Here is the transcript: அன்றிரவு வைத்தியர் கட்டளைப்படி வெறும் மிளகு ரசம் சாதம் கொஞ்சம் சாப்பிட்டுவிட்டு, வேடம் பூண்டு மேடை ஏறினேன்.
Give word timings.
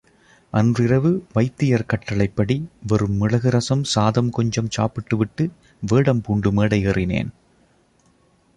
அன்றிரவு 0.53 1.27
வைத்தியர் 1.33 1.85
கட்டளைப்படி 1.85 2.55
வெறும் 2.87 3.13
மிளகு 3.13 3.49
ரசம் 3.49 3.83
சாதம் 3.83 4.29
கொஞ்சம் 4.29 4.69
சாப்பிட்டுவிட்டு, 4.69 5.49
வேடம் 5.81 6.21
பூண்டு 6.21 6.51
மேடை 6.51 6.85
ஏறினேன். 6.85 7.31